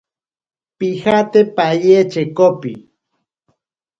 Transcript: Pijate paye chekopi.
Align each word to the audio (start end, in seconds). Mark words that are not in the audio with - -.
Pijate 0.77 1.41
paye 1.55 1.97
chekopi. 2.11 2.71